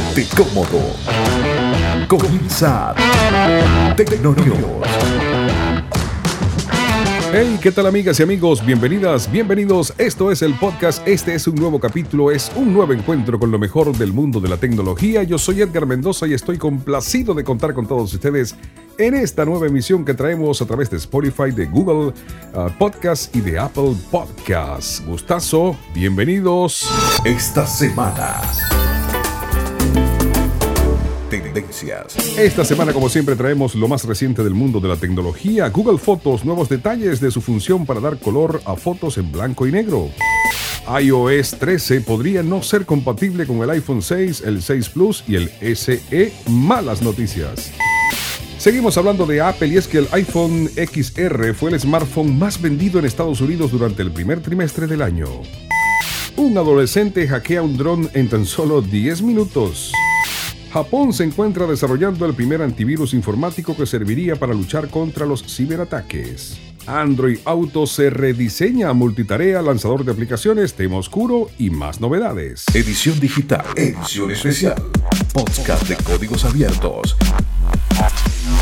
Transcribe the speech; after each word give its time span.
Ponte 0.00 0.26
cómodo. 0.36 0.80
Comienza 2.08 2.94
Tecnonews. 3.96 4.56
Hey, 7.32 7.58
¿qué 7.60 7.70
tal 7.70 7.86
amigas 7.86 8.18
y 8.18 8.22
amigos? 8.24 8.64
Bienvenidas, 8.64 9.30
bienvenidos. 9.30 9.94
Esto 9.98 10.32
es 10.32 10.42
el 10.42 10.54
podcast, 10.54 11.06
este 11.06 11.34
es 11.34 11.46
un 11.46 11.54
nuevo 11.54 11.78
capítulo, 11.78 12.32
es 12.32 12.50
un 12.56 12.72
nuevo 12.72 12.92
encuentro 12.92 13.38
con 13.38 13.52
lo 13.52 13.58
mejor 13.58 13.96
del 13.96 14.12
mundo 14.12 14.40
de 14.40 14.48
la 14.48 14.56
tecnología. 14.56 15.22
Yo 15.22 15.38
soy 15.38 15.60
Edgar 15.60 15.86
Mendoza 15.86 16.26
y 16.26 16.34
estoy 16.34 16.58
complacido 16.58 17.34
de 17.34 17.44
contar 17.44 17.72
con 17.74 17.86
todos 17.86 18.12
ustedes 18.12 18.56
en 18.98 19.14
esta 19.14 19.44
nueva 19.44 19.66
emisión 19.66 20.04
que 20.04 20.14
traemos 20.14 20.60
a 20.60 20.66
través 20.66 20.90
de 20.90 20.96
Spotify, 20.96 21.52
de 21.54 21.66
Google 21.66 22.12
uh, 22.54 22.70
Podcast 22.78 23.34
y 23.36 23.40
de 23.42 23.58
Apple 23.58 23.94
Podcast. 24.10 25.06
Gustazo, 25.06 25.76
bienvenidos. 25.94 26.90
Esta 27.24 27.64
semana. 27.66 28.40
Tendencias. 31.30 32.36
Esta 32.36 32.64
semana, 32.64 32.92
como 32.92 33.08
siempre, 33.08 33.36
traemos 33.36 33.76
lo 33.76 33.86
más 33.86 34.04
reciente 34.04 34.42
del 34.42 34.52
mundo 34.52 34.80
de 34.80 34.88
la 34.88 34.96
tecnología. 34.96 35.68
Google 35.68 35.98
Fotos, 35.98 36.44
nuevos 36.44 36.68
detalles 36.68 37.20
de 37.20 37.30
su 37.30 37.40
función 37.40 37.86
para 37.86 38.00
dar 38.00 38.18
color 38.18 38.60
a 38.64 38.74
fotos 38.74 39.16
en 39.16 39.30
blanco 39.30 39.64
y 39.64 39.70
negro. 39.70 40.10
iOS 41.00 41.52
13 41.52 42.00
podría 42.00 42.42
no 42.42 42.64
ser 42.64 42.84
compatible 42.84 43.46
con 43.46 43.58
el 43.58 43.70
iPhone 43.70 44.02
6, 44.02 44.42
el 44.44 44.60
6 44.60 44.88
Plus 44.88 45.24
y 45.28 45.36
el 45.36 45.50
SE. 45.76 46.32
Malas 46.48 47.00
noticias. 47.00 47.70
Seguimos 48.58 48.98
hablando 48.98 49.24
de 49.24 49.40
Apple 49.40 49.68
y 49.68 49.76
es 49.76 49.86
que 49.86 49.98
el 49.98 50.08
iPhone 50.10 50.68
XR 50.68 51.54
fue 51.54 51.70
el 51.70 51.78
smartphone 51.78 52.36
más 52.36 52.60
vendido 52.60 52.98
en 52.98 53.04
Estados 53.04 53.40
Unidos 53.40 53.70
durante 53.70 54.02
el 54.02 54.10
primer 54.10 54.40
trimestre 54.40 54.88
del 54.88 55.00
año. 55.00 55.28
Un 56.36 56.58
adolescente 56.58 57.28
hackea 57.28 57.62
un 57.62 57.76
dron 57.76 58.10
en 58.14 58.28
tan 58.28 58.44
solo 58.44 58.82
10 58.82 59.22
minutos. 59.22 59.92
Japón 60.72 61.12
se 61.12 61.24
encuentra 61.24 61.66
desarrollando 61.66 62.26
el 62.26 62.34
primer 62.34 62.62
antivirus 62.62 63.12
informático 63.12 63.76
que 63.76 63.86
serviría 63.86 64.36
para 64.36 64.54
luchar 64.54 64.88
contra 64.88 65.26
los 65.26 65.42
ciberataques. 65.42 66.58
Android 66.86 67.38
Auto 67.44 67.86
se 67.86 68.08
rediseña 68.08 68.92
multitarea, 68.92 69.62
lanzador 69.62 70.04
de 70.04 70.12
aplicaciones, 70.12 70.74
tema 70.74 70.96
oscuro 70.96 71.48
y 71.58 71.70
más 71.70 72.00
novedades. 72.00 72.64
Edición 72.72 73.18
digital. 73.18 73.64
Edición 73.76 74.30
especial. 74.30 74.82
Podcast 75.34 75.88
de 75.88 75.96
códigos 75.96 76.44
abiertos. 76.44 77.16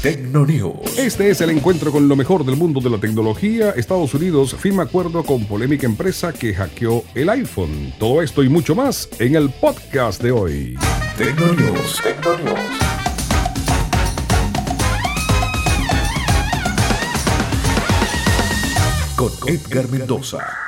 Tecnonews. 0.03 0.97
Este 0.97 1.29
es 1.29 1.41
el 1.41 1.51
encuentro 1.51 1.91
con 1.91 2.07
lo 2.09 2.15
mejor 2.15 2.45
del 2.45 2.57
mundo 2.57 2.81
de 2.81 2.89
la 2.89 2.99
tecnología. 2.99 3.71
Estados 3.71 4.15
Unidos 4.15 4.55
firma 4.55 4.85
acuerdo 4.85 5.25
con 5.25 5.45
polémica 5.45 5.87
empresa 5.87 6.33
que 6.33 6.55
hackeó 6.55 7.03
el 7.17 7.29
iPhone. 7.29 7.93
Todo 7.99 8.23
esto 8.23 8.45
y 8.45 8.49
mucho 8.49 8.77
más 8.77 9.09
en 9.19 9.35
el 9.35 9.51
podcast 9.51 10.23
de 10.23 10.31
hoy. 10.31 10.79
Tecnonews. 11.17 12.01
Tecnonews. 12.01 12.59
Con 19.17 19.33
Edgar 19.49 19.89
Mendoza. 19.89 20.68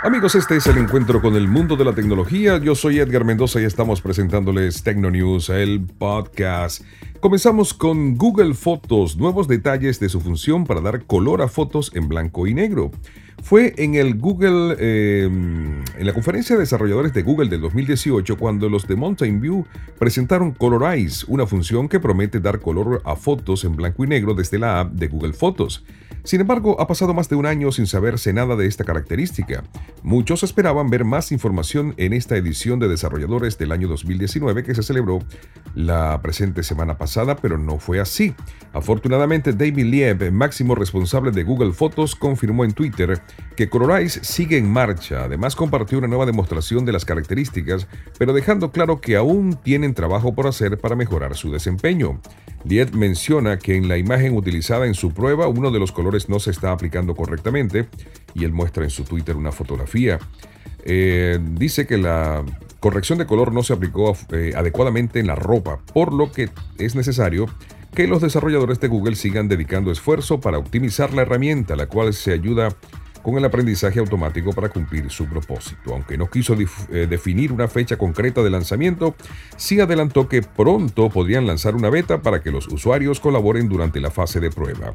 Amigos, 0.00 0.36
este 0.36 0.56
es 0.56 0.66
el 0.68 0.78
encuentro 0.78 1.20
con 1.20 1.34
el 1.34 1.48
mundo 1.48 1.74
de 1.74 1.84
la 1.84 1.92
tecnología. 1.92 2.58
Yo 2.58 2.76
soy 2.76 3.00
Edgar 3.00 3.24
Mendoza 3.24 3.60
y 3.60 3.64
estamos 3.64 4.00
presentándoles 4.00 4.84
Tecnonews, 4.84 5.48
el 5.48 5.80
podcast. 5.80 6.84
Comenzamos 7.18 7.74
con 7.74 8.16
Google 8.16 8.54
Fotos, 8.54 9.16
nuevos 9.16 9.48
detalles 9.48 9.98
de 9.98 10.08
su 10.08 10.20
función 10.20 10.64
para 10.64 10.80
dar 10.80 11.04
color 11.04 11.42
a 11.42 11.48
fotos 11.48 11.90
en 11.96 12.06
blanco 12.06 12.46
y 12.46 12.54
negro. 12.54 12.92
Fue 13.42 13.74
en 13.78 13.94
el 13.94 14.18
Google, 14.18 14.76
eh, 14.78 15.24
en 15.24 16.06
la 16.06 16.12
conferencia 16.12 16.56
de 16.56 16.60
desarrolladores 16.60 17.14
de 17.14 17.22
Google 17.22 17.48
del 17.48 17.60
2018, 17.62 18.36
cuando 18.36 18.68
los 18.68 18.86
de 18.86 18.96
Mountain 18.96 19.40
View 19.40 19.64
presentaron 19.98 20.52
Colorize, 20.52 21.24
una 21.28 21.46
función 21.46 21.88
que 21.88 22.00
promete 22.00 22.40
dar 22.40 22.60
color 22.60 23.00
a 23.04 23.16
fotos 23.16 23.64
en 23.64 23.76
blanco 23.76 24.04
y 24.04 24.08
negro 24.08 24.34
desde 24.34 24.58
la 24.58 24.80
app 24.80 24.92
de 24.92 25.08
Google 25.08 25.32
Fotos. 25.32 25.84
Sin 26.24 26.42
embargo, 26.42 26.78
ha 26.78 26.86
pasado 26.86 27.14
más 27.14 27.30
de 27.30 27.36
un 27.36 27.46
año 27.46 27.72
sin 27.72 27.86
saberse 27.86 28.34
nada 28.34 28.54
de 28.54 28.66
esta 28.66 28.84
característica. 28.84 29.64
Muchos 30.02 30.42
esperaban 30.42 30.90
ver 30.90 31.04
más 31.04 31.32
información 31.32 31.94
en 31.96 32.12
esta 32.12 32.36
edición 32.36 32.78
de 32.78 32.88
desarrolladores 32.88 33.56
del 33.56 33.72
año 33.72 33.88
2019 33.88 34.62
que 34.62 34.74
se 34.74 34.82
celebró 34.82 35.20
la 35.74 36.20
presente 36.20 36.62
semana 36.62 36.98
pasada, 36.98 37.36
pero 37.36 37.56
no 37.56 37.78
fue 37.78 37.98
así. 37.98 38.34
Afortunadamente, 38.74 39.54
David 39.54 39.86
Lieb, 39.86 40.30
máximo 40.30 40.74
responsable 40.74 41.30
de 41.30 41.44
Google 41.44 41.72
Fotos, 41.72 42.14
confirmó 42.14 42.64
en 42.64 42.72
Twitter 42.72 43.22
que 43.56 43.68
Colorize 43.68 44.22
sigue 44.22 44.56
en 44.56 44.70
marcha. 44.70 45.24
Además, 45.24 45.56
compartió 45.56 45.98
una 45.98 46.06
nueva 46.06 46.26
demostración 46.26 46.84
de 46.84 46.92
las 46.92 47.04
características, 47.04 47.88
pero 48.18 48.32
dejando 48.32 48.70
claro 48.70 49.00
que 49.00 49.16
aún 49.16 49.58
tienen 49.62 49.94
trabajo 49.94 50.34
por 50.34 50.46
hacer 50.46 50.78
para 50.78 50.96
mejorar 50.96 51.34
su 51.36 51.50
desempeño. 51.50 52.20
Lieb 52.64 52.94
menciona 52.94 53.58
que 53.58 53.76
en 53.76 53.88
la 53.88 53.98
imagen 53.98 54.36
utilizada 54.36 54.86
en 54.86 54.94
su 54.94 55.12
prueba, 55.12 55.48
uno 55.48 55.70
de 55.70 55.78
los 55.78 55.92
colores 55.92 56.28
no 56.28 56.38
se 56.38 56.50
está 56.50 56.72
aplicando 56.72 57.14
correctamente 57.14 57.88
y 58.34 58.44
él 58.44 58.52
muestra 58.52 58.84
en 58.84 58.90
su 58.90 59.04
Twitter 59.04 59.36
una 59.36 59.52
fotografía. 59.52 60.18
Eh, 60.84 61.38
dice 61.42 61.86
que 61.86 61.98
la 61.98 62.44
corrección 62.80 63.18
de 63.18 63.26
color 63.26 63.52
no 63.52 63.62
se 63.62 63.72
aplicó 63.72 64.16
eh, 64.32 64.52
adecuadamente 64.56 65.20
en 65.20 65.26
la 65.26 65.34
ropa, 65.34 65.78
por 65.92 66.12
lo 66.12 66.30
que 66.30 66.48
es 66.78 66.94
necesario 66.94 67.46
que 67.94 68.06
los 68.06 68.22
desarrolladores 68.22 68.80
de 68.80 68.88
Google 68.88 69.16
sigan 69.16 69.48
dedicando 69.48 69.90
esfuerzo 69.90 70.40
para 70.40 70.58
optimizar 70.58 71.12
la 71.14 71.22
herramienta, 71.22 71.74
la 71.74 71.86
cual 71.86 72.14
se 72.14 72.32
ayuda 72.32 72.68
con 73.22 73.36
el 73.36 73.44
aprendizaje 73.44 73.98
automático 73.98 74.52
para 74.52 74.68
cumplir 74.68 75.10
su 75.10 75.26
propósito. 75.26 75.92
Aunque 75.92 76.16
no 76.16 76.28
quiso 76.28 76.54
eh, 76.54 77.06
definir 77.08 77.52
una 77.52 77.68
fecha 77.68 77.96
concreta 77.96 78.42
de 78.42 78.50
lanzamiento, 78.50 79.14
sí 79.56 79.80
adelantó 79.80 80.28
que 80.28 80.42
pronto 80.42 81.08
podrían 81.10 81.46
lanzar 81.46 81.74
una 81.74 81.90
beta 81.90 82.22
para 82.22 82.42
que 82.42 82.50
los 82.50 82.68
usuarios 82.68 83.20
colaboren 83.20 83.68
durante 83.68 84.00
la 84.00 84.10
fase 84.10 84.40
de 84.40 84.50
prueba. 84.50 84.94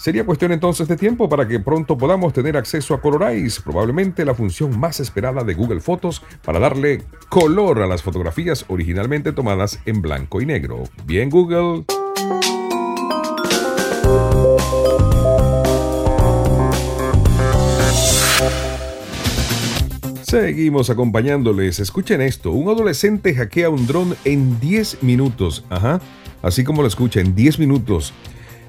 Sería 0.00 0.24
cuestión 0.24 0.50
entonces 0.52 0.88
de 0.88 0.96
tiempo 0.96 1.28
para 1.28 1.46
que 1.46 1.60
pronto 1.60 1.98
podamos 1.98 2.32
tener 2.32 2.56
acceso 2.56 2.94
a 2.94 3.02
Colorize, 3.02 3.60
probablemente 3.60 4.24
la 4.24 4.34
función 4.34 4.80
más 4.80 4.98
esperada 4.98 5.44
de 5.44 5.52
Google 5.52 5.80
Fotos 5.80 6.22
para 6.42 6.58
darle 6.58 7.02
color 7.28 7.82
a 7.82 7.86
las 7.86 8.02
fotografías 8.02 8.64
originalmente 8.68 9.32
tomadas 9.32 9.78
en 9.84 10.00
blanco 10.00 10.40
y 10.40 10.46
negro. 10.46 10.84
Bien 11.04 11.28
Google. 11.28 11.99
Seguimos 20.30 20.90
acompañándoles. 20.90 21.80
Escuchen 21.80 22.20
esto. 22.20 22.52
Un 22.52 22.68
adolescente 22.68 23.34
hackea 23.34 23.68
un 23.68 23.84
dron 23.88 24.14
en 24.24 24.60
10 24.60 25.02
minutos. 25.02 25.64
Ajá. 25.68 26.00
Así 26.40 26.62
como 26.62 26.82
lo 26.82 26.86
escucha, 26.86 27.18
en 27.18 27.34
10 27.34 27.58
minutos. 27.58 28.12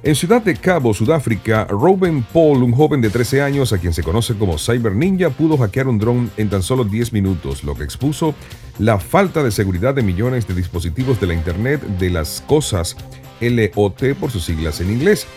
En 0.02 0.16
Ciudad 0.16 0.42
de 0.42 0.56
Cabo, 0.56 0.92
Sudáfrica, 0.92 1.66
Robin 1.66 2.26
Paul, 2.34 2.64
un 2.64 2.72
joven 2.72 3.00
de 3.00 3.12
13 3.12 3.44
años 3.44 3.74
a 3.74 3.78
quien 3.78 3.94
se 3.94 4.02
conoce 4.02 4.34
como 4.34 4.58
Cyber 4.58 4.96
Ninja, 4.96 5.30
pudo 5.30 5.56
hackear 5.56 5.88
un 5.88 6.00
dron 6.00 6.32
en 6.36 6.50
tan 6.50 6.64
solo 6.64 6.84
10 6.84 7.14
minutos, 7.14 7.64
lo 7.64 7.76
que 7.76 7.84
expuso 7.84 8.34
la 8.80 8.98
falta 8.98 9.44
de 9.44 9.52
seguridad 9.52 9.94
de 9.94 10.02
millones 10.02 10.48
de 10.48 10.56
dispositivos 10.56 11.22
de 11.22 11.28
la 11.28 11.36
Internet 11.36 11.84
de 12.00 12.10
las 12.10 12.44
Cosas, 12.48 12.98
LOT 13.40 14.16
por 14.20 14.32
sus 14.32 14.46
siglas 14.46 14.82
en 14.82 14.90
inglés 14.90 15.28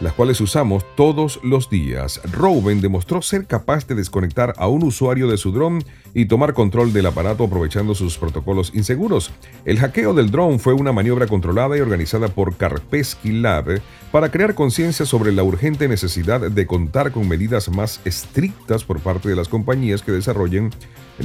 las 0.00 0.12
cuales 0.12 0.40
usamos 0.40 0.84
todos 0.96 1.40
los 1.42 1.70
días. 1.70 2.20
Rowan 2.32 2.80
demostró 2.80 3.22
ser 3.22 3.46
capaz 3.46 3.86
de 3.86 3.94
desconectar 3.94 4.54
a 4.56 4.68
un 4.68 4.84
usuario 4.84 5.28
de 5.28 5.36
su 5.36 5.52
dron 5.52 5.82
y 6.14 6.26
tomar 6.26 6.54
control 6.54 6.92
del 6.92 7.06
aparato 7.06 7.44
aprovechando 7.44 7.94
sus 7.94 8.18
protocolos 8.18 8.72
inseguros. 8.74 9.30
El 9.64 9.78
hackeo 9.78 10.14
del 10.14 10.30
dron 10.30 10.60
fue 10.60 10.72
una 10.74 10.92
maniobra 10.92 11.26
controlada 11.26 11.76
y 11.76 11.80
organizada 11.80 12.28
por 12.28 12.56
Karpesky 12.56 13.32
Lab 13.32 13.80
para 14.12 14.30
crear 14.30 14.54
conciencia 14.54 15.04
sobre 15.04 15.32
la 15.32 15.42
urgente 15.42 15.88
necesidad 15.88 16.40
de 16.40 16.66
contar 16.66 17.12
con 17.12 17.28
medidas 17.28 17.68
más 17.68 18.00
estrictas 18.04 18.84
por 18.84 19.00
parte 19.00 19.28
de 19.28 19.36
las 19.36 19.48
compañías 19.48 20.02
que 20.02 20.12
desarrollen 20.12 20.70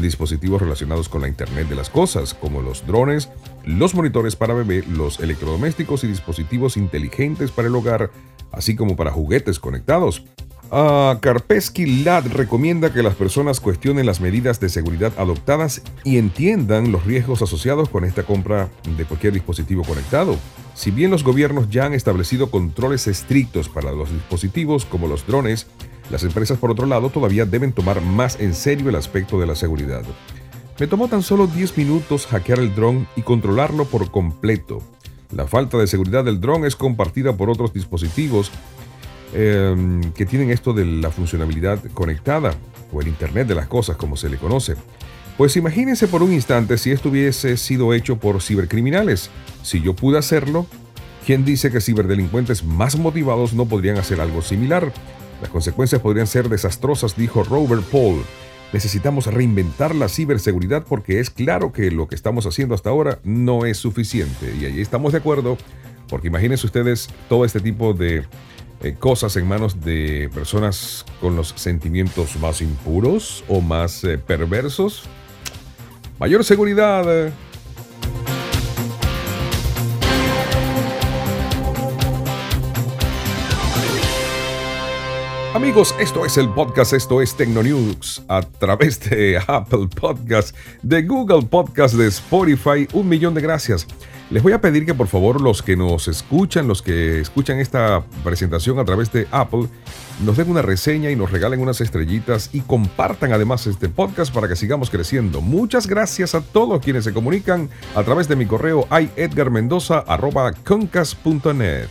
dispositivos 0.01 0.61
relacionados 0.61 1.07
con 1.07 1.21
la 1.21 1.27
Internet 1.27 1.69
de 1.69 1.75
las 1.75 1.89
Cosas, 1.89 2.33
como 2.33 2.61
los 2.61 2.85
drones, 2.85 3.29
los 3.65 3.93
monitores 3.93 4.35
para 4.35 4.53
bebé, 4.53 4.83
los 4.89 5.19
electrodomésticos 5.19 6.03
y 6.03 6.07
dispositivos 6.07 6.77
inteligentes 6.77 7.51
para 7.51 7.67
el 7.67 7.75
hogar, 7.75 8.09
así 8.53 8.75
como 8.75 8.95
para 8.95 9.11
juguetes 9.11 9.59
conectados. 9.59 10.23
Uh, 10.71 11.19
Karpesky 11.19 12.03
Lad 12.03 12.25
recomienda 12.31 12.91
que 12.91 13.03
las 13.03 13.13
personas 13.13 13.59
cuestionen 13.59 14.07
las 14.07 14.21
medidas 14.21 14.59
de 14.59 14.69
seguridad 14.69 15.13
adoptadas 15.17 15.83
y 16.03 16.17
entiendan 16.17 16.91
los 16.91 17.05
riesgos 17.05 17.43
asociados 17.43 17.89
con 17.89 18.05
esta 18.05 18.23
compra 18.23 18.69
de 18.97 19.05
cualquier 19.05 19.33
dispositivo 19.33 19.83
conectado. 19.83 20.35
Si 20.73 20.89
bien 20.89 21.11
los 21.11 21.23
gobiernos 21.23 21.69
ya 21.69 21.85
han 21.85 21.93
establecido 21.93 22.49
controles 22.49 23.05
estrictos 23.05 23.69
para 23.69 23.91
los 23.91 24.11
dispositivos 24.11 24.85
como 24.85 25.07
los 25.07 25.27
drones, 25.27 25.67
las 26.09 26.23
empresas 26.23 26.57
por 26.57 26.71
otro 26.71 26.87
lado 26.87 27.09
todavía 27.09 27.45
deben 27.45 27.71
tomar 27.71 28.01
más 28.01 28.39
en 28.39 28.55
serio 28.55 28.89
el 28.89 28.95
aspecto 28.95 29.39
de 29.39 29.45
la 29.45 29.55
seguridad. 29.55 30.03
Me 30.79 30.87
tomó 30.87 31.07
tan 31.07 31.21
solo 31.21 31.45
10 31.45 31.77
minutos 31.77 32.25
hackear 32.25 32.57
el 32.57 32.73
dron 32.73 33.07
y 33.15 33.21
controlarlo 33.21 33.85
por 33.85 34.09
completo. 34.09 34.81
La 35.35 35.47
falta 35.47 35.77
de 35.77 35.87
seguridad 35.87 36.23
del 36.23 36.39
dron 36.39 36.65
es 36.65 36.75
compartida 36.75 37.35
por 37.35 37.49
otros 37.49 37.73
dispositivos 37.73 38.51
em, 39.33 40.13
que 40.13 40.25
tienen 40.25 40.51
esto 40.51 40.73
de 40.73 40.85
la 40.85 41.09
funcionalidad 41.09 41.79
conectada 41.93 42.53
o 42.91 43.01
el 43.01 43.07
Internet 43.07 43.47
de 43.47 43.55
las 43.55 43.67
cosas 43.67 43.97
como 43.97 44.15
se 44.15 44.29
le 44.29 44.37
conoce. 44.37 44.75
Pues 45.37 45.57
imagínense 45.57 46.07
por 46.07 46.21
un 46.21 46.31
instante 46.31 46.77
si 46.77 46.91
esto 46.91 47.09
hubiese 47.09 47.57
sido 47.57 47.93
hecho 47.93 48.19
por 48.19 48.41
cibercriminales. 48.41 49.31
Si 49.63 49.81
yo 49.81 49.95
pude 49.95 50.19
hacerlo, 50.19 50.67
¿quién 51.25 51.43
dice 51.43 51.71
que 51.71 51.81
ciberdelincuentes 51.81 52.63
más 52.63 52.97
motivados 52.97 53.53
no 53.53 53.65
podrían 53.65 53.97
hacer 53.97 54.21
algo 54.21 54.43
similar? 54.43 54.93
Las 55.41 55.49
consecuencias 55.49 56.01
podrían 56.01 56.27
ser 56.27 56.49
desastrosas, 56.49 57.15
dijo 57.15 57.43
Robert 57.43 57.83
Paul. 57.91 58.21
Necesitamos 58.73 59.27
reinventar 59.27 59.93
la 59.93 60.09
ciberseguridad 60.09 60.83
porque 60.83 61.19
es 61.19 61.29
claro 61.29 61.71
que 61.71 61.91
lo 61.91 62.07
que 62.07 62.15
estamos 62.15 62.47
haciendo 62.47 62.73
hasta 62.73 62.89
ahora 62.89 63.19
no 63.23 63.67
es 63.67 63.77
suficiente. 63.77 64.51
Y 64.59 64.65
ahí 64.65 64.81
estamos 64.81 65.11
de 65.11 65.19
acuerdo, 65.19 65.59
porque 66.09 66.27
imagínense 66.27 66.65
ustedes 66.65 67.07
todo 67.29 67.45
este 67.45 67.59
tipo 67.59 67.93
de 67.93 68.25
eh, 68.81 68.95
cosas 68.97 69.37
en 69.37 69.47
manos 69.47 69.79
de 69.81 70.27
personas 70.33 71.05
con 71.21 71.35
los 71.35 71.49
sentimientos 71.55 72.35
más 72.37 72.61
impuros 72.61 73.43
o 73.47 73.61
más 73.61 74.03
eh, 74.03 74.17
perversos. 74.17 75.03
Mayor 76.19 76.43
seguridad. 76.43 77.31
Amigos, 85.63 85.95
esto 85.97 86.25
es 86.25 86.37
el 86.37 86.49
podcast, 86.49 86.91
esto 86.91 87.21
es 87.21 87.37
Tecnonews 87.37 88.21
a 88.27 88.41
través 88.41 88.99
de 89.09 89.41
Apple 89.47 89.87
Podcast, 89.87 90.53
de 90.81 91.03
Google 91.03 91.43
Podcast, 91.43 91.95
de 91.95 92.07
Spotify. 92.07 92.85
Un 92.91 93.07
millón 93.07 93.33
de 93.33 93.39
gracias. 93.39 93.87
Les 94.29 94.43
voy 94.43 94.51
a 94.51 94.59
pedir 94.59 94.85
que 94.85 94.93
por 94.93 95.07
favor 95.07 95.39
los 95.39 95.63
que 95.63 95.77
nos 95.77 96.09
escuchan, 96.09 96.67
los 96.67 96.81
que 96.81 97.21
escuchan 97.21 97.59
esta 97.59 98.03
presentación 98.25 98.77
a 98.77 98.83
través 98.83 99.13
de 99.13 99.25
Apple, 99.31 99.69
nos 100.25 100.35
den 100.35 100.51
una 100.51 100.61
reseña 100.61 101.11
y 101.11 101.15
nos 101.15 101.31
regalen 101.31 101.61
unas 101.61 101.79
estrellitas 101.79 102.49
y 102.51 102.59
compartan 102.59 103.31
además 103.31 103.65
este 103.65 103.87
podcast 103.87 104.33
para 104.33 104.49
que 104.49 104.57
sigamos 104.57 104.89
creciendo. 104.89 105.39
Muchas 105.39 105.87
gracias 105.87 106.35
a 106.35 106.41
todos 106.41 106.83
quienes 106.83 107.05
se 107.05 107.13
comunican 107.13 107.69
a 107.95 108.03
través 108.03 108.27
de 108.27 108.35
mi 108.35 108.45
correo 108.45 108.85
iedgarmendoza.concas.net. 108.91 111.89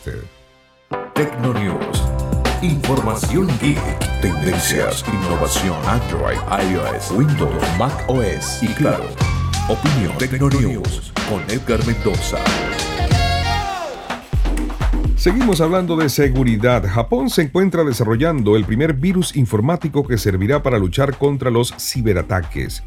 Tecnonews. 1.15 1.92
Información 2.63 3.49
geek, 3.61 4.21
tendencias, 4.21 5.05
innovación, 5.09 5.77
Android, 5.85 6.39
iOS, 6.71 7.11
Windows, 7.11 7.61
Mac 7.77 8.05
OS 8.07 8.63
y 8.63 8.69
claro 8.69 9.09
Opinión 9.69 10.17
Tecnonews 10.17 11.13
con 11.29 11.43
Edgar 11.51 11.85
Mendoza. 11.85 12.39
Seguimos 15.17 15.61
hablando 15.61 15.97
de 15.97 16.09
seguridad. 16.09 16.85
Japón 16.87 17.31
se 17.31 17.43
encuentra 17.43 17.83
desarrollando 17.83 18.55
el 18.55 18.65
primer 18.65 18.95
virus 18.95 19.35
informático 19.35 20.07
que 20.07 20.17
servirá 20.17 20.63
para 20.63 20.79
luchar 20.79 21.19
contra 21.19 21.51
los 21.51 21.75
ciberataques. 21.81 22.85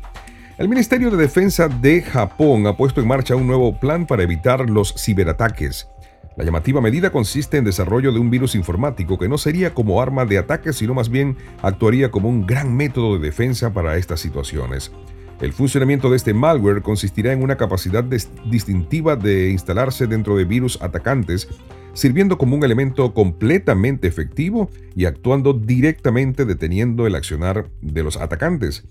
El 0.57 0.69
Ministerio 0.69 1.11
de 1.11 1.17
Defensa 1.17 1.67
de 1.67 2.01
Japón 2.01 2.65
ha 2.65 2.77
puesto 2.77 3.01
en 3.01 3.09
marcha 3.09 3.35
un 3.35 3.45
nuevo 3.45 3.77
plan 3.77 4.07
para 4.07 4.23
evitar 4.23 4.69
los 4.69 4.95
ciberataques. 4.97 5.89
La 6.37 6.43
llamativa 6.43 6.81
medida 6.81 7.11
consiste 7.11 7.57
en 7.57 7.63
desarrollo 7.63 8.11
de 8.11 8.19
un 8.19 8.29
virus 8.29 8.55
informático 8.55 9.17
que 9.17 9.29
no 9.29 9.37
sería 9.37 9.73
como 9.73 10.01
arma 10.01 10.25
de 10.25 10.37
ataque, 10.37 10.73
sino 10.73 10.93
más 10.93 11.09
bien 11.09 11.37
actuaría 11.61 12.11
como 12.11 12.27
un 12.27 12.45
gran 12.45 12.75
método 12.75 13.17
de 13.17 13.25
defensa 13.25 13.71
para 13.71 13.95
estas 13.95 14.19
situaciones. 14.19 14.91
El 15.39 15.53
funcionamiento 15.53 16.09
de 16.09 16.17
este 16.17 16.33
malware 16.33 16.81
consistirá 16.81 17.31
en 17.31 17.41
una 17.41 17.55
capacidad 17.55 18.03
distintiva 18.03 19.15
de 19.15 19.49
instalarse 19.49 20.07
dentro 20.07 20.35
de 20.35 20.43
virus 20.43 20.81
atacantes, 20.81 21.47
sirviendo 21.93 22.37
como 22.37 22.57
un 22.57 22.65
elemento 22.65 23.13
completamente 23.13 24.07
efectivo 24.07 24.69
y 24.93 25.05
actuando 25.05 25.53
directamente 25.53 26.43
deteniendo 26.43 27.07
el 27.07 27.15
accionar 27.15 27.69
de 27.81 28.03
los 28.03 28.17
atacantes. 28.17 28.85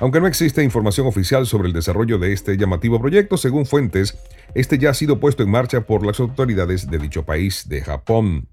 Aunque 0.00 0.18
no 0.18 0.26
existe 0.26 0.64
información 0.64 1.06
oficial 1.06 1.46
sobre 1.46 1.68
el 1.68 1.74
desarrollo 1.74 2.18
de 2.18 2.32
este 2.32 2.56
llamativo 2.56 2.98
proyecto, 2.98 3.36
según 3.36 3.66
fuentes, 3.66 4.16
este 4.54 4.78
ya 4.78 4.90
ha 4.90 4.94
sido 4.94 5.20
puesto 5.20 5.42
en 5.42 5.50
marcha 5.50 5.82
por 5.82 6.06
las 6.06 6.20
autoridades 6.20 6.90
de 6.90 6.98
dicho 6.98 7.26
país 7.26 7.68
de 7.68 7.82
Japón. 7.82 8.48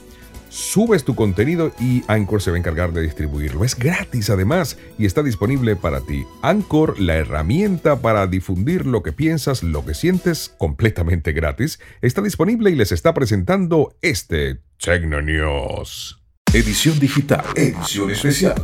subes 0.57 1.05
tu 1.05 1.15
contenido 1.15 1.73
y 1.79 2.03
Anchor 2.09 2.41
se 2.41 2.51
va 2.51 2.57
a 2.57 2.59
encargar 2.59 2.93
de 2.93 3.03
distribuirlo. 3.03 3.65
Es 3.65 3.77
gratis 3.79 4.31
además 4.31 4.79
y 4.99 5.05
está 5.05 5.23
disponible 5.23 5.77
para 5.77 6.01
ti. 6.01 6.25
Anchor, 6.43 6.99
la 6.99 7.17
herramienta 7.17 8.01
para 8.01 8.27
difundir 8.27 8.87
lo 8.87 9.03
que 9.03 9.13
piensas, 9.13 9.63
lo 9.63 9.85
que 9.85 9.95
sientes, 9.95 10.55
completamente 10.57 11.33
gratis, 11.33 11.79
está 12.01 12.23
disponible 12.23 12.71
y 12.71 12.75
les 12.75 12.91
está 12.91 13.13
presentando 13.13 13.97
este 14.01 14.61
Tecno 14.79 15.21
News. 15.21 16.23
Edición 16.55 16.99
digital, 16.99 17.45
edición 17.55 18.11
especial, 18.11 18.55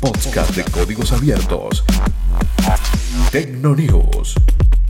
podcast 0.00 0.54
de 0.56 0.64
códigos 0.64 1.12
abiertos. 1.12 1.84
Tecno 3.30 3.74
News. 3.74 4.34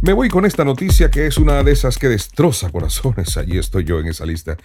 Me 0.02 0.12
voy 0.12 0.28
con 0.28 0.44
esta 0.44 0.64
noticia 0.64 1.10
que 1.10 1.26
es 1.26 1.38
una 1.38 1.62
de 1.62 1.72
esas 1.72 1.96
que 1.96 2.08
destroza 2.08 2.70
corazones. 2.70 3.36
Allí 3.38 3.58
estoy 3.58 3.84
yo 3.84 4.00
en 4.00 4.08
esa 4.08 4.26
lista. 4.26 4.56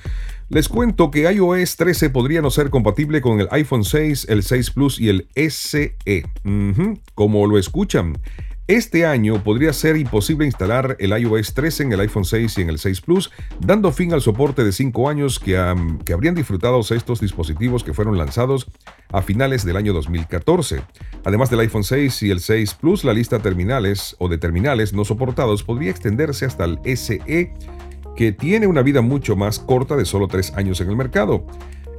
Les 0.50 0.68
cuento 0.68 1.12
que 1.12 1.32
iOS 1.32 1.78
13 1.78 2.10
podría 2.10 2.42
no 2.42 2.52
ser 2.52 2.70
compatible 2.70 3.22
con 3.22 3.40
el 3.40 3.48
iPhone 3.52 3.86
6, 3.86 4.28
el 4.30 4.44
6 4.44 4.72
Plus 4.72 5.00
y 5.00 5.10
el 5.10 5.28
SE. 5.50 5.96
Como 7.16 7.48
lo 7.48 7.58
escuchan. 7.58 8.18
Este 8.70 9.04
año 9.04 9.44
podría 9.44 9.74
ser 9.74 9.98
imposible 9.98 10.46
instalar 10.46 10.96
el 11.00 11.10
iOS 11.20 11.56
13 11.56 11.82
en 11.82 11.92
el 11.94 12.02
iPhone 12.02 12.24
6 12.24 12.56
y 12.60 12.62
en 12.62 12.70
el 12.70 12.78
6 12.78 13.02
Plus, 13.02 13.32
dando 13.60 13.92
fin 13.92 14.14
al 14.14 14.22
soporte 14.22 14.64
de 14.64 14.72
5 14.72 15.10
años 15.10 15.40
que, 15.40 15.58
habrían 15.58 16.36
disfrutado 16.36 16.80
estos 16.80 17.20
dispositivos 17.20 17.84
que 17.84 17.96
fueron 17.96 18.16
lanzados 18.16 18.68
a 19.12 19.24
finales 19.24 19.66
del 19.66 19.76
año 19.76 19.92
2014. 19.92 20.84
Además 21.26 21.50
del 21.50 21.62
iPhone 21.62 21.84
6 21.84 22.22
y 22.22 22.30
el 22.30 22.42
6 22.42 22.76
Plus, 22.76 23.04
la 23.04 23.16
lista 23.16 23.38
de 23.38 23.42
terminales 23.42 24.16
o 24.20 24.30
de 24.30 24.38
terminales 24.38 24.94
no 24.94 25.04
soportados 25.04 25.64
podría 25.64 25.90
extenderse 25.90 26.46
hasta 26.46 26.66
el 26.66 26.78
SE, 26.96 27.52
que 28.16 28.32
tiene 28.34 28.68
una 28.68 28.84
vida 28.84 29.02
mucho 29.02 29.36
más 29.36 29.58
corta 29.58 29.96
de 29.96 30.06
solo 30.06 30.28
3 30.28 30.54
años 30.58 30.80
en 30.80 30.92
el 30.92 30.96
mercado. 30.96 31.44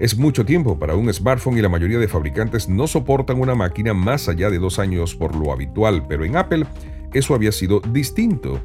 Es 0.00 0.16
mucho 0.16 0.46
tiempo 0.46 0.78
para 0.78 0.96
un 0.96 1.12
smartphone 1.12 1.58
y 1.58 1.60
la 1.60 1.68
mayoría 1.68 1.98
de 1.98 2.08
fabricantes 2.08 2.70
no 2.70 2.86
soportan 2.86 3.38
una 3.38 3.54
máquina 3.54 3.92
más 3.92 4.30
allá 4.30 4.48
de 4.48 4.58
dos 4.58 4.78
años 4.78 5.14
por 5.14 5.36
lo 5.36 5.52
habitual, 5.52 6.06
pero 6.08 6.24
en 6.24 6.38
Apple 6.38 6.64
eso 7.12 7.34
había 7.34 7.52
sido 7.52 7.80
distinto. 7.80 8.64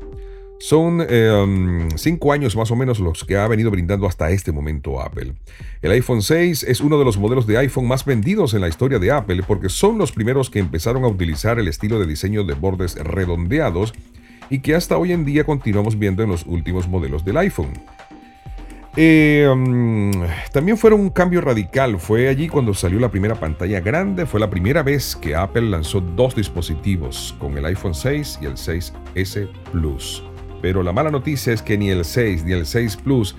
Son 0.60 1.06
em, 1.10 1.90
cinco 1.98 2.32
años 2.32 2.56
más 2.56 2.72
o 2.72 2.78
menos 2.78 3.02
los 3.02 3.26
que 3.26 3.36
ha 3.36 3.50
venido 3.50 3.70
brindando 3.70 4.08
hasta 4.08 4.32
este 4.32 4.54
momento 4.54 5.02
Apple. 5.02 5.34
El 5.82 5.92
iPhone 5.92 6.22
6 6.22 6.64
es 6.64 6.80
uno 6.80 6.98
de 6.98 7.04
los 7.04 7.18
modelos 7.18 7.46
de 7.46 7.58
iPhone 7.58 7.86
más 7.86 8.06
vendidos 8.06 8.54
en 8.54 8.62
la 8.62 8.70
historia 8.70 8.98
de 8.98 9.12
Apple 9.12 9.44
porque 9.46 9.68
son 9.68 9.98
los 9.98 10.14
primeros 10.14 10.50
que 10.50 10.60
empezaron 10.60 11.04
a 11.04 11.10
utilizar 11.10 11.60
el 11.60 11.68
estilo 11.68 12.00
de 12.00 12.08
diseño 12.08 12.46
de 12.46 12.54
bordes 12.54 12.96
redondeados 12.96 13.94
y 14.50 14.60
que 14.60 14.74
hasta 14.74 14.98
hoy 14.98 15.12
en 15.12 15.26
día 15.26 15.44
continuamos 15.44 16.00
viendo 16.00 16.24
en 16.24 16.30
los 16.30 16.46
últimos 16.46 16.88
modelos 16.88 17.26
del 17.26 17.36
iPhone. 17.36 17.74
Eh, 18.98 19.46
um, 19.52 20.12
también 20.54 20.78
fue 20.78 20.94
un 20.94 21.10
cambio 21.10 21.42
radical. 21.42 22.00
Fue 22.00 22.30
allí 22.30 22.48
cuando 22.48 22.74
salió 22.74 23.00
la 23.00 23.10
primera 23.10 23.36
pantalla 23.36 23.82
grande. 23.82 24.26
Fue 24.26 24.40
la 24.40 24.50
primera 24.50 24.84
vez 24.84 25.16
que 25.16 25.36
Apple 25.36 25.70
lanzó 25.70 26.00
dos 26.00 26.36
dispositivos 26.36 27.36
con 27.40 27.58
el 27.58 27.66
iPhone 27.66 27.94
6 27.94 28.40
y 28.42 28.46
el 28.46 28.54
6S 28.54 29.50
Plus. 29.72 30.24
Pero 30.62 30.82
la 30.82 30.94
mala 30.94 31.12
noticia 31.12 31.52
es 31.52 31.62
que 31.62 31.78
ni 31.78 31.90
el 31.90 32.06
6 32.06 32.46
ni 32.46 32.54
el 32.54 32.66
6 32.66 32.98
Plus 32.98 33.36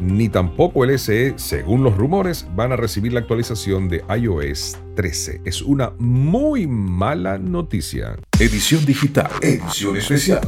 ni 0.00 0.28
tampoco 0.28 0.84
el 0.84 0.98
SE, 0.98 1.34
según 1.36 1.84
los 1.84 1.96
rumores, 1.96 2.46
van 2.56 2.72
a 2.72 2.76
recibir 2.76 3.12
la 3.12 3.20
actualización 3.20 3.88
de 3.88 4.02
iOS 4.18 4.78
13. 4.96 5.42
Es 5.44 5.62
una 5.62 5.92
muy 5.98 6.66
mala 6.66 7.38
noticia. 7.38 8.16
Edición 8.38 8.84
digital, 8.86 9.30
edición 9.42 9.96
especial, 9.96 10.40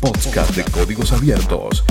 podcast 0.00 0.54
de 0.56 0.64
códigos 0.64 1.12
abiertos. 1.12 1.84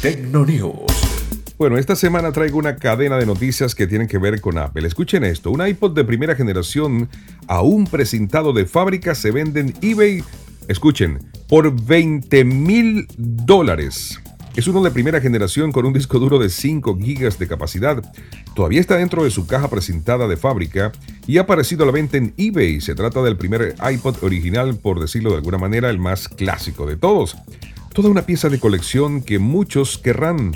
Tecnonews. 0.00 1.22
Bueno, 1.58 1.78
esta 1.78 1.94
semana 1.94 2.32
traigo 2.32 2.58
una 2.58 2.76
cadena 2.76 3.16
de 3.18 3.26
noticias 3.26 3.74
que 3.74 3.86
tienen 3.86 4.08
que 4.08 4.18
ver 4.18 4.40
con 4.40 4.58
Apple. 4.58 4.86
Escuchen 4.86 5.22
esto, 5.22 5.50
un 5.50 5.64
iPod 5.66 5.94
de 5.94 6.04
primera 6.04 6.34
generación, 6.34 7.08
aún 7.46 7.86
presentado 7.86 8.52
de 8.52 8.66
fábrica, 8.66 9.14
se 9.14 9.30
vende 9.30 9.60
en 9.60 9.74
eBay, 9.80 10.24
escuchen, 10.66 11.20
por 11.48 11.72
20 11.72 12.44
mil 12.44 13.06
dólares. 13.16 14.20
Es 14.54 14.66
uno 14.66 14.82
de 14.82 14.90
primera 14.90 15.18
generación 15.18 15.72
con 15.72 15.86
un 15.86 15.94
disco 15.94 16.18
duro 16.18 16.38
de 16.38 16.50
5 16.50 16.96
GB 16.96 17.38
de 17.38 17.48
capacidad. 17.48 18.02
Todavía 18.54 18.80
está 18.80 18.98
dentro 18.98 19.24
de 19.24 19.30
su 19.30 19.46
caja 19.46 19.70
presentada 19.70 20.28
de 20.28 20.36
fábrica 20.36 20.92
y 21.26 21.38
ha 21.38 21.42
aparecido 21.42 21.84
a 21.84 21.86
la 21.86 21.92
venta 21.92 22.18
en 22.18 22.34
eBay. 22.36 22.82
Se 22.82 22.94
trata 22.94 23.22
del 23.22 23.38
primer 23.38 23.74
iPod 23.90 24.22
original, 24.22 24.76
por 24.76 25.00
decirlo 25.00 25.30
de 25.30 25.36
alguna 25.36 25.56
manera, 25.56 25.88
el 25.88 25.98
más 25.98 26.28
clásico 26.28 26.84
de 26.84 26.96
todos. 26.96 27.38
Toda 27.94 28.10
una 28.10 28.26
pieza 28.26 28.50
de 28.50 28.60
colección 28.60 29.22
que 29.22 29.38
muchos 29.38 29.96
querrán. 29.96 30.52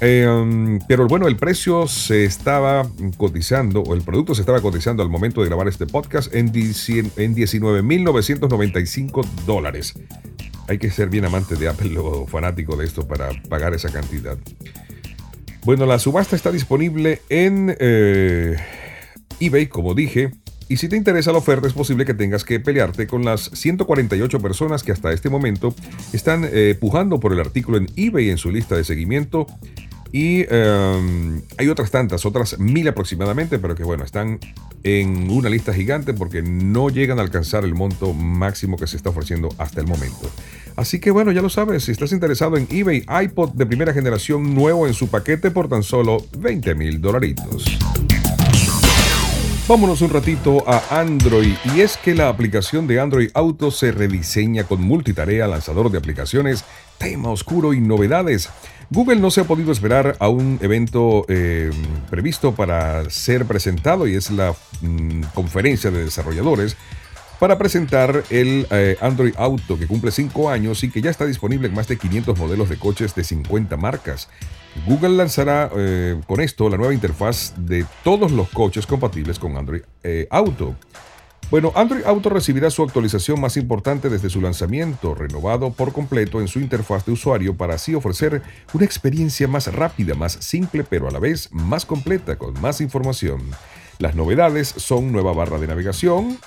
Um, 0.00 0.78
pero 0.86 1.08
bueno, 1.08 1.26
el 1.26 1.36
precio 1.36 1.88
se 1.88 2.24
estaba 2.24 2.88
cotizando, 3.16 3.80
o 3.80 3.94
el 3.94 4.02
producto 4.02 4.36
se 4.36 4.42
estaba 4.42 4.60
cotizando 4.60 5.02
al 5.02 5.08
momento 5.08 5.40
de 5.40 5.48
grabar 5.48 5.66
este 5.66 5.86
podcast 5.86 6.32
en, 6.34 6.48
en 6.48 7.34
19.995 7.34 9.24
dólares 9.44 9.94
hay 10.68 10.78
que 10.78 10.90
ser 10.90 11.08
bien 11.08 11.24
amante 11.24 11.56
de 11.56 11.68
Apple 11.68 11.98
o 11.98 12.26
fanático 12.26 12.76
de 12.76 12.84
esto 12.84 13.06
para 13.06 13.30
pagar 13.48 13.74
esa 13.74 13.90
cantidad. 13.90 14.38
Bueno, 15.64 15.86
la 15.86 15.98
subasta 15.98 16.36
está 16.36 16.52
disponible 16.52 17.22
en 17.28 17.74
eh, 17.78 18.56
eBay, 19.40 19.66
como 19.66 19.94
dije. 19.94 20.32
Y 20.68 20.78
si 20.78 20.88
te 20.88 20.96
interesa 20.96 21.32
la 21.32 21.38
oferta, 21.38 21.66
es 21.66 21.74
posible 21.74 22.04
que 22.04 22.14
tengas 22.14 22.44
que 22.44 22.58
pelearte 22.58 23.06
con 23.06 23.24
las 23.24 23.50
148 23.52 24.40
personas 24.40 24.82
que 24.82 24.92
hasta 24.92 25.12
este 25.12 25.28
momento 25.28 25.74
están 26.12 26.48
eh, 26.50 26.76
pujando 26.78 27.20
por 27.20 27.32
el 27.32 27.40
artículo 27.40 27.76
en 27.78 27.86
eBay 27.96 28.30
en 28.30 28.38
su 28.38 28.50
lista 28.50 28.74
de 28.76 28.84
seguimiento 28.84 29.46
y 30.14 30.46
em, 30.48 31.42
hay 31.58 31.68
otras 31.68 31.90
tantas, 31.90 32.24
otras 32.24 32.60
mil 32.60 32.86
aproximadamente, 32.86 33.58
pero 33.58 33.74
que 33.74 33.82
bueno, 33.82 34.04
están 34.04 34.38
en 34.84 35.28
una 35.28 35.48
lista 35.48 35.74
gigante 35.74 36.14
porque 36.14 36.40
no 36.40 36.88
llegan 36.88 37.18
a 37.18 37.22
alcanzar 37.22 37.64
el 37.64 37.74
monto 37.74 38.12
máximo 38.14 38.76
que 38.76 38.86
se 38.86 38.96
está 38.96 39.10
ofreciendo 39.10 39.48
hasta 39.58 39.80
el 39.80 39.88
momento. 39.88 40.30
Así 40.76 41.00
que 41.00 41.10
bueno, 41.10 41.32
ya 41.32 41.42
lo 41.42 41.50
sabes, 41.50 41.82
si 41.82 41.90
estás 41.90 42.12
interesado 42.12 42.56
en 42.56 42.68
eBay, 42.70 43.04
iPod 43.24 43.54
de 43.54 43.66
primera 43.66 43.92
generación 43.92 44.54
nuevo 44.54 44.86
en 44.86 44.94
su 44.94 45.08
paquete 45.08 45.50
por 45.50 45.68
tan 45.68 45.82
solo 45.82 46.24
20 46.38 46.76
mil 46.76 47.00
dolaritos. 47.00 47.76
Vámonos 49.66 50.02
un 50.02 50.10
ratito 50.10 50.62
a 50.68 51.00
Android 51.00 51.54
y 51.74 51.80
es 51.80 51.96
que 51.96 52.14
la 52.14 52.28
aplicación 52.28 52.86
de 52.86 53.00
Android 53.00 53.30
Auto 53.32 53.70
se 53.70 53.92
rediseña 53.92 54.64
con 54.64 54.82
multitarea, 54.82 55.48
lanzador 55.48 55.90
de 55.90 55.96
aplicaciones, 55.96 56.66
tema 56.98 57.30
oscuro 57.30 57.74
y 57.74 57.80
novedades. 57.80 58.50
Google 58.90 59.16
no 59.16 59.30
se 59.30 59.40
ha 59.40 59.44
podido 59.44 59.72
esperar 59.72 60.16
a 60.20 60.28
un 60.28 60.58
evento 60.62 61.24
eh, 61.28 61.70
previsto 62.10 62.54
para 62.54 63.08
ser 63.10 63.44
presentado 63.44 64.06
y 64.06 64.14
es 64.14 64.30
la 64.30 64.54
mm, 64.82 65.22
conferencia 65.34 65.90
de 65.90 66.04
desarrolladores 66.04 66.76
para 67.40 67.58
presentar 67.58 68.22
el 68.30 68.66
eh, 68.70 68.96
Android 69.00 69.34
Auto 69.36 69.78
que 69.78 69.86
cumple 69.86 70.10
5 70.10 70.50
años 70.50 70.84
y 70.84 70.90
que 70.90 71.02
ya 71.02 71.10
está 71.10 71.26
disponible 71.26 71.68
en 71.68 71.74
más 71.74 71.88
de 71.88 71.98
500 71.98 72.38
modelos 72.38 72.68
de 72.68 72.76
coches 72.76 73.14
de 73.14 73.24
50 73.24 73.76
marcas. 73.76 74.28
Google 74.86 75.16
lanzará 75.16 75.70
eh, 75.76 76.20
con 76.26 76.40
esto 76.40 76.68
la 76.68 76.76
nueva 76.76 76.94
interfaz 76.94 77.54
de 77.56 77.84
todos 78.02 78.32
los 78.32 78.48
coches 78.50 78.86
compatibles 78.86 79.38
con 79.38 79.56
Android 79.56 79.82
Auto. 80.30 80.76
Bueno, 81.50 81.72
Android 81.76 82.04
Auto 82.04 82.30
recibirá 82.30 82.70
su 82.70 82.82
actualización 82.82 83.40
más 83.40 83.56
importante 83.56 84.08
desde 84.08 84.30
su 84.30 84.40
lanzamiento, 84.40 85.14
renovado 85.14 85.70
por 85.70 85.92
completo 85.92 86.40
en 86.40 86.48
su 86.48 86.58
interfaz 86.58 87.04
de 87.06 87.12
usuario 87.12 87.54
para 87.54 87.74
así 87.74 87.94
ofrecer 87.94 88.42
una 88.72 88.84
experiencia 88.84 89.46
más 89.46 89.72
rápida, 89.72 90.14
más 90.14 90.32
simple, 90.32 90.84
pero 90.84 91.06
a 91.06 91.12
la 91.12 91.20
vez 91.20 91.50
más 91.52 91.86
completa, 91.86 92.36
con 92.36 92.60
más 92.60 92.80
información. 92.80 93.42
Las 93.98 94.16
novedades 94.16 94.74
son 94.76 95.12
nueva 95.12 95.32
barra 95.32 95.58
de 95.58 95.68
navegación, 95.68 96.38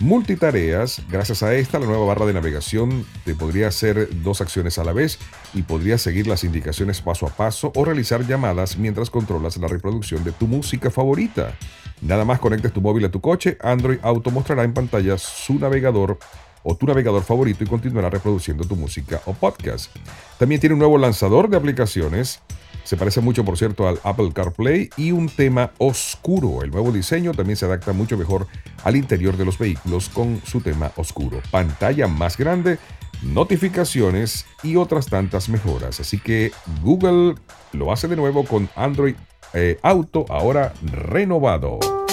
multitareas. 0.00 1.02
Gracias 1.10 1.42
a 1.42 1.54
esta, 1.54 1.78
la 1.78 1.86
nueva 1.86 2.06
barra 2.06 2.26
de 2.26 2.32
navegación 2.32 3.06
te 3.24 3.34
podría 3.34 3.68
hacer 3.68 4.08
dos 4.22 4.40
acciones 4.40 4.78
a 4.78 4.84
la 4.84 4.92
vez 4.92 5.18
y 5.54 5.62
podría 5.62 5.98
seguir 5.98 6.26
las 6.26 6.44
indicaciones 6.44 7.00
paso 7.00 7.26
a 7.26 7.30
paso 7.30 7.72
o 7.74 7.84
realizar 7.84 8.26
llamadas 8.26 8.76
mientras 8.76 9.10
controlas 9.10 9.56
la 9.56 9.68
reproducción 9.68 10.24
de 10.24 10.32
tu 10.32 10.46
música 10.46 10.90
favorita. 10.90 11.54
Nada 12.00 12.24
más 12.24 12.40
conectes 12.40 12.72
tu 12.72 12.80
móvil 12.80 13.04
a 13.04 13.10
tu 13.10 13.20
coche, 13.20 13.56
Android 13.62 13.98
Auto 14.02 14.30
mostrará 14.30 14.64
en 14.64 14.74
pantalla 14.74 15.16
su 15.16 15.58
navegador 15.58 16.18
o 16.62 16.76
tu 16.76 16.86
navegador 16.86 17.22
favorito 17.22 17.62
y 17.62 17.66
continuará 17.66 18.10
reproduciendo 18.10 18.64
tu 18.64 18.74
música 18.74 19.20
o 19.26 19.34
podcast. 19.34 19.94
También 20.38 20.60
tiene 20.60 20.74
un 20.74 20.80
nuevo 20.80 20.98
lanzador 20.98 21.48
de 21.48 21.56
aplicaciones 21.56 22.40
se 22.84 22.96
parece 22.96 23.20
mucho, 23.20 23.44
por 23.44 23.56
cierto, 23.56 23.88
al 23.88 23.98
Apple 24.04 24.30
CarPlay 24.32 24.90
y 24.96 25.12
un 25.12 25.28
tema 25.28 25.72
oscuro. 25.78 26.62
El 26.62 26.70
nuevo 26.70 26.92
diseño 26.92 27.32
también 27.32 27.56
se 27.56 27.64
adapta 27.64 27.92
mucho 27.92 28.16
mejor 28.16 28.46
al 28.84 28.96
interior 28.96 29.36
de 29.36 29.44
los 29.44 29.58
vehículos 29.58 30.08
con 30.10 30.40
su 30.44 30.60
tema 30.60 30.92
oscuro. 30.96 31.40
Pantalla 31.50 32.06
más 32.06 32.36
grande, 32.36 32.78
notificaciones 33.22 34.46
y 34.62 34.76
otras 34.76 35.06
tantas 35.06 35.48
mejoras. 35.48 35.98
Así 36.00 36.18
que 36.18 36.52
Google 36.82 37.36
lo 37.72 37.90
hace 37.90 38.06
de 38.06 38.16
nuevo 38.16 38.44
con 38.44 38.68
Android 38.76 39.16
eh, 39.54 39.78
Auto 39.82 40.26
ahora 40.28 40.74
renovado. 40.82 42.03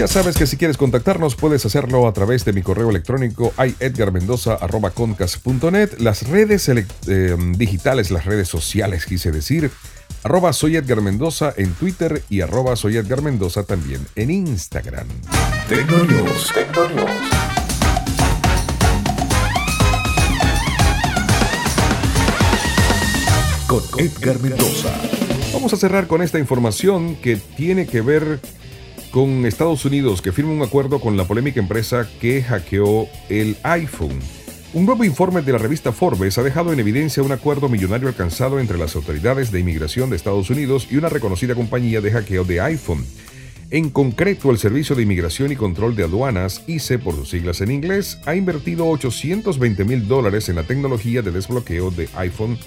Ya 0.00 0.08
sabes 0.08 0.34
que 0.34 0.46
si 0.46 0.56
quieres 0.56 0.78
contactarnos 0.78 1.34
puedes 1.34 1.66
hacerlo 1.66 2.08
a 2.08 2.14
través 2.14 2.46
de 2.46 2.54
mi 2.54 2.62
correo 2.62 2.88
electrónico 2.88 3.52
iedgarmendoza.concas.net, 3.58 5.98
las 5.98 6.26
redes 6.26 6.70
eh, 6.70 6.86
digitales, 7.58 8.10
las 8.10 8.24
redes 8.24 8.48
sociales 8.48 9.04
quise 9.04 9.30
decir, 9.30 9.70
arroba 10.22 10.54
soy 10.54 10.76
Edgar 10.76 11.02
Mendoza 11.02 11.52
en 11.54 11.74
Twitter 11.74 12.22
y 12.30 12.40
arroba 12.40 12.76
soy 12.76 12.96
Edgar 12.96 13.20
Mendoza 13.20 13.64
también 13.64 14.06
en 14.16 14.30
Instagram. 14.30 15.06
Tecnonews, 15.68 16.50
Con 23.66 23.82
Edgar 23.98 24.40
Mendoza. 24.40 24.94
Vamos 25.52 25.74
a 25.74 25.76
cerrar 25.76 26.06
con 26.06 26.22
esta 26.22 26.38
información 26.38 27.16
que 27.16 27.36
tiene 27.36 27.86
que 27.86 28.00
ver 28.00 28.40
con 29.10 29.44
Estados 29.44 29.84
Unidos 29.84 30.22
que 30.22 30.32
firma 30.32 30.52
un 30.52 30.62
acuerdo 30.62 31.00
con 31.00 31.16
la 31.16 31.26
polémica 31.26 31.60
empresa 31.60 32.08
que 32.20 32.42
hackeó 32.42 33.08
el 33.28 33.56
iPhone. 33.62 34.18
Un 34.72 34.86
nuevo 34.86 35.04
informe 35.04 35.42
de 35.42 35.52
la 35.52 35.58
revista 35.58 35.92
Forbes 35.92 36.38
ha 36.38 36.44
dejado 36.44 36.72
en 36.72 36.78
evidencia 36.78 37.22
un 37.22 37.32
acuerdo 37.32 37.68
millonario 37.68 38.06
alcanzado 38.06 38.60
entre 38.60 38.78
las 38.78 38.94
autoridades 38.94 39.50
de 39.50 39.58
inmigración 39.58 40.10
de 40.10 40.16
Estados 40.16 40.48
Unidos 40.48 40.86
y 40.90 40.96
una 40.96 41.08
reconocida 41.08 41.56
compañía 41.56 42.00
de 42.00 42.12
hackeo 42.12 42.44
de 42.44 42.60
iPhone. 42.60 43.04
En 43.70 43.90
concreto, 43.90 44.50
el 44.50 44.58
Servicio 44.58 44.94
de 44.94 45.02
Inmigración 45.02 45.50
y 45.50 45.56
Control 45.56 45.96
de 45.96 46.04
Aduanas, 46.04 46.62
ICE 46.68 46.98
por 46.98 47.16
sus 47.16 47.30
siglas 47.30 47.60
en 47.60 47.70
inglés, 47.70 48.18
ha 48.26 48.34
invertido 48.36 48.88
820 48.88 49.84
mil 49.84 50.06
dólares 50.06 50.48
en 50.48 50.56
la 50.56 50.64
tecnología 50.64 51.22
de 51.22 51.32
desbloqueo 51.32 51.90
de 51.90 52.08
iPhone 52.16 52.58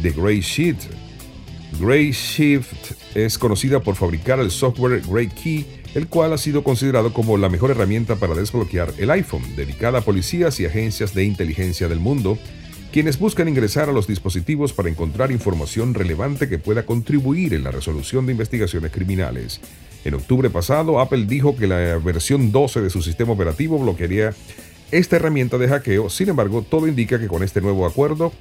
de 0.00 0.10
Grayshift. 0.10 0.86
Grayshift 1.80 2.92
es 3.14 3.38
conocida 3.38 3.80
por 3.80 3.94
fabricar 3.94 4.40
el 4.40 4.50
software 4.50 5.00
Gray 5.00 5.28
Key 5.28 5.81
el 5.94 6.08
cual 6.08 6.32
ha 6.32 6.38
sido 6.38 6.64
considerado 6.64 7.12
como 7.12 7.36
la 7.36 7.48
mejor 7.48 7.70
herramienta 7.70 8.16
para 8.16 8.34
desbloquear 8.34 8.92
el 8.98 9.10
iPhone, 9.10 9.56
dedicada 9.56 9.98
a 9.98 10.02
policías 10.02 10.58
y 10.60 10.66
agencias 10.66 11.14
de 11.14 11.24
inteligencia 11.24 11.88
del 11.88 12.00
mundo, 12.00 12.38
quienes 12.92 13.18
buscan 13.18 13.48
ingresar 13.48 13.88
a 13.88 13.92
los 13.92 14.06
dispositivos 14.06 14.72
para 14.72 14.88
encontrar 14.88 15.32
información 15.32 15.94
relevante 15.94 16.48
que 16.48 16.58
pueda 16.58 16.84
contribuir 16.84 17.54
en 17.54 17.64
la 17.64 17.70
resolución 17.70 18.26
de 18.26 18.32
investigaciones 18.32 18.92
criminales. 18.92 19.60
En 20.04 20.14
octubre 20.14 20.50
pasado, 20.50 21.00
Apple 21.00 21.26
dijo 21.26 21.56
que 21.56 21.66
la 21.66 21.96
versión 21.98 22.52
12 22.52 22.80
de 22.82 22.90
su 22.90 23.02
sistema 23.02 23.32
operativo 23.32 23.78
bloquearía 23.78 24.34
esta 24.90 25.16
herramienta 25.16 25.56
de 25.56 25.68
hackeo, 25.68 26.10
sin 26.10 26.28
embargo, 26.28 26.62
todo 26.68 26.86
indica 26.86 27.18
que 27.18 27.28
con 27.28 27.42
este 27.42 27.62
nuevo 27.62 27.86
acuerdo, 27.86 28.32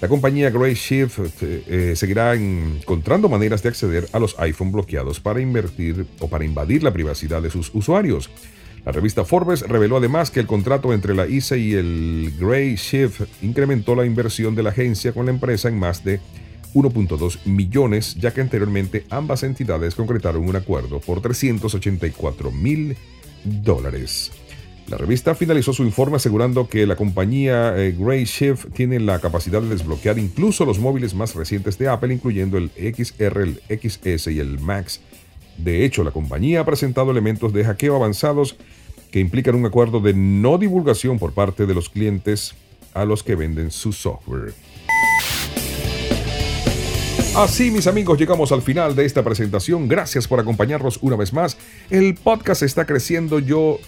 la 0.00 0.06
compañía 0.06 0.50
Grayshift 0.50 1.42
eh, 1.42 1.62
eh, 1.66 1.92
seguirá 1.96 2.34
encontrando 2.34 3.28
maneras 3.28 3.62
de 3.62 3.70
acceder 3.70 4.08
a 4.12 4.20
los 4.20 4.38
iPhone 4.38 4.70
bloqueados 4.70 5.18
para 5.18 5.40
invertir 5.40 6.06
o 6.20 6.28
para 6.28 6.44
invadir 6.44 6.84
la 6.84 6.92
privacidad 6.92 7.42
de 7.42 7.50
sus 7.50 7.74
usuarios. 7.74 8.30
La 8.84 8.92
revista 8.92 9.24
Forbes 9.24 9.62
reveló 9.62 9.96
además 9.96 10.30
que 10.30 10.38
el 10.38 10.46
contrato 10.46 10.92
entre 10.92 11.14
la 11.14 11.26
ISA 11.26 11.56
y 11.56 11.74
el 11.74 12.32
Gray 12.38 12.76
Shift 12.76 13.22
incrementó 13.42 13.96
la 13.96 14.06
inversión 14.06 14.54
de 14.54 14.62
la 14.62 14.70
agencia 14.70 15.12
con 15.12 15.26
la 15.26 15.32
empresa 15.32 15.68
en 15.68 15.78
más 15.78 16.04
de 16.04 16.20
1.2 16.74 17.44
millones, 17.46 18.14
ya 18.14 18.32
que 18.32 18.40
anteriormente 18.40 19.04
ambas 19.10 19.42
entidades 19.42 19.96
concretaron 19.96 20.48
un 20.48 20.54
acuerdo 20.54 21.00
por 21.00 21.20
384 21.20 22.52
mil 22.52 22.96
dólares. 23.44 24.30
La 24.88 24.96
revista 24.96 25.34
finalizó 25.34 25.74
su 25.74 25.84
informe 25.84 26.16
asegurando 26.16 26.66
que 26.66 26.86
la 26.86 26.96
compañía 26.96 27.74
eh, 27.76 27.94
Shift 28.24 28.72
tiene 28.72 28.98
la 28.98 29.18
capacidad 29.18 29.60
de 29.60 29.68
desbloquear 29.68 30.18
incluso 30.18 30.64
los 30.64 30.78
móviles 30.78 31.14
más 31.14 31.34
recientes 31.34 31.76
de 31.76 31.88
Apple, 31.88 32.14
incluyendo 32.14 32.56
el 32.56 32.70
XR, 32.70 33.42
el 33.42 33.60
XS 33.68 34.28
y 34.28 34.40
el 34.40 34.58
Max. 34.58 35.00
De 35.58 35.84
hecho, 35.84 36.04
la 36.04 36.10
compañía 36.10 36.60
ha 36.60 36.64
presentado 36.64 37.10
elementos 37.10 37.52
de 37.52 37.64
hackeo 37.64 37.96
avanzados 37.96 38.56
que 39.10 39.20
implican 39.20 39.56
un 39.56 39.66
acuerdo 39.66 40.00
de 40.00 40.14
no 40.14 40.56
divulgación 40.56 41.18
por 41.18 41.32
parte 41.32 41.66
de 41.66 41.74
los 41.74 41.90
clientes 41.90 42.54
a 42.94 43.04
los 43.04 43.22
que 43.22 43.34
venden 43.34 43.70
su 43.70 43.92
software. 43.92 44.54
Así, 47.36 47.70
mis 47.70 47.86
amigos, 47.86 48.18
llegamos 48.18 48.52
al 48.52 48.62
final 48.62 48.96
de 48.96 49.04
esta 49.04 49.22
presentación. 49.22 49.86
Gracias 49.86 50.26
por 50.26 50.40
acompañarnos 50.40 50.98
una 51.02 51.16
vez 51.16 51.34
más. 51.34 51.58
El 51.90 52.14
podcast 52.14 52.62
está 52.62 52.86
creciendo. 52.86 53.38
Yo 53.38 53.78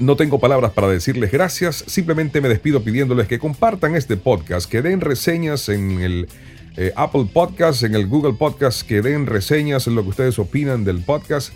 no 0.00 0.16
tengo 0.16 0.40
palabras 0.40 0.72
para 0.72 0.88
decirles 0.88 1.30
gracias. 1.30 1.84
Simplemente 1.86 2.40
me 2.40 2.48
despido 2.48 2.82
pidiéndoles 2.82 3.28
que 3.28 3.38
compartan 3.38 3.94
este 3.94 4.16
podcast, 4.16 4.68
que 4.68 4.82
den 4.82 5.00
reseñas 5.00 5.68
en 5.68 6.00
el 6.00 6.28
eh, 6.76 6.92
Apple 6.96 7.28
Podcast, 7.32 7.82
en 7.82 7.94
el 7.94 8.06
Google 8.06 8.32
Podcast, 8.32 8.82
que 8.82 9.02
den 9.02 9.26
reseñas 9.26 9.86
en 9.86 9.94
lo 9.94 10.02
que 10.02 10.08
ustedes 10.08 10.38
opinan 10.38 10.84
del 10.84 11.02
podcast. 11.02 11.52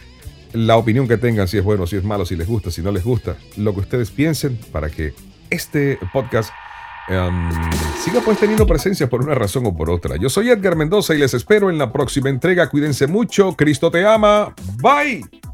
La 0.53 0.77
opinión 0.77 1.09
que 1.09 1.17
tengan, 1.17 1.49
si 1.49 1.59
es 1.59 1.65
bueno, 1.65 1.87
si 1.87 1.97
es 1.97 2.05
malo, 2.05 2.25
si 2.25 2.37
les 2.37 2.47
gusta, 2.47 2.71
si 2.71 2.81
no 2.81 2.93
les 2.93 3.03
gusta, 3.03 3.37
lo 3.57 3.75
que 3.75 3.81
ustedes 3.81 4.11
piensen 4.11 4.57
para 4.71 4.89
que 4.89 5.15
este 5.51 5.99
podcast 6.13 6.51
Um, 7.07 7.51
siga 8.03 8.23
pues 8.25 8.39
teniendo 8.39 8.67
presencia 8.67 9.11
por 9.11 9.23
una 9.23 9.35
razón 9.35 9.67
o 9.67 9.77
por 9.77 9.91
otra. 9.91 10.17
Yo 10.17 10.31
soy 10.31 10.49
Edgar 10.49 10.75
Mendoza 10.75 11.15
y 11.15 11.19
les 11.19 11.35
espero 11.35 11.69
en 11.69 11.77
la 11.77 11.93
próxima 11.93 12.31
entrega. 12.31 12.71
Cuídense 12.71 13.07
mucho. 13.07 13.55
Cristo 13.55 13.91
te 13.91 14.07
ama. 14.07 14.55
Bye. 14.81 15.53